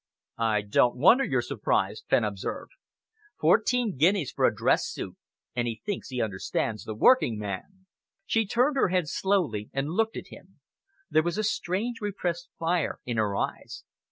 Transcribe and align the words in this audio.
"I 0.39 0.63
don't 0.63 0.97
wonder 0.97 1.23
you're 1.23 1.43
surprised," 1.43 2.05
Fenn 2.09 2.23
observed. 2.23 2.71
"Fourteen 3.39 3.97
guineas 3.97 4.31
for 4.31 4.45
a 4.45 4.55
dress 4.55 4.87
suit, 4.87 5.15
and 5.55 5.67
he 5.67 5.79
thinks 5.85 6.09
he 6.09 6.23
understands 6.23 6.85
the 6.85 6.95
working 6.95 7.37
man!" 7.37 7.85
She 8.25 8.47
turned 8.47 8.77
her 8.77 8.87
head 8.87 9.07
slowly 9.07 9.69
and 9.73 9.89
looked 9.91 10.17
at 10.17 10.29
him. 10.29 10.59
There 11.11 11.21
was 11.21 11.37
a 11.37 11.43
strange, 11.43 12.01
repressed 12.01 12.49
fire 12.57 12.99
in 13.05 13.17
her 13.17 13.35
eyes. 13.37 13.83